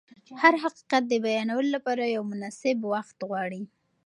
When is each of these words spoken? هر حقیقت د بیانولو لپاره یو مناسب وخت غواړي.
هر 0.41 0.53
حقیقت 0.63 1.03
د 1.07 1.13
بیانولو 1.25 1.69
لپاره 1.75 2.13
یو 2.15 2.23
مناسب 2.31 2.77
وخت 2.93 3.17
غواړي. 3.29 3.63